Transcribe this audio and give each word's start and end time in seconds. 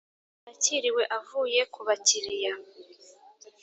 yakiriwe 0.47 1.03
avuye 1.17 1.61
ku 1.73 1.79
bakiriya 1.87 2.53